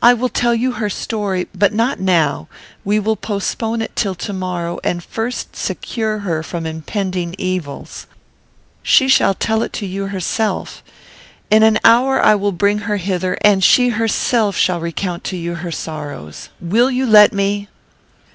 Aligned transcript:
I 0.00 0.14
will 0.14 0.30
tell 0.30 0.54
you 0.54 0.72
her 0.72 0.88
story, 0.88 1.46
but 1.54 1.74
not 1.74 2.00
now; 2.00 2.48
we 2.82 2.98
will 2.98 3.14
postpone 3.14 3.82
it 3.82 3.94
till 3.94 4.14
to 4.14 4.32
morrow, 4.32 4.80
and 4.82 5.04
first 5.04 5.54
secure 5.54 6.20
her 6.20 6.42
from 6.42 6.64
impending 6.64 7.34
evils. 7.36 8.06
She 8.82 9.06
shall 9.06 9.34
tell 9.34 9.62
it 9.62 9.82
you 9.82 10.06
herself. 10.06 10.82
In 11.50 11.62
an 11.62 11.78
hour 11.84 12.22
I 12.22 12.36
will 12.36 12.52
bring 12.52 12.78
her 12.88 12.96
hither, 12.96 13.36
and 13.42 13.62
she 13.62 13.90
herself 13.90 14.56
shall 14.56 14.80
recount 14.80 15.24
to 15.24 15.36
you 15.36 15.56
her 15.56 15.70
sorrows. 15.70 16.48
Will 16.58 16.90
you 16.90 17.04
let 17.04 17.34
me?" 17.34 17.68